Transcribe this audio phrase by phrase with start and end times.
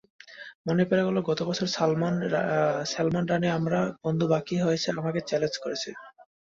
[0.67, 3.73] মনে পড়ে গেল, গত বছর স্যালমন রানে আমার
[4.03, 4.55] বন্ধু বাকি
[4.99, 5.95] আমাকে চ্যালেঞ্জ করেছিল।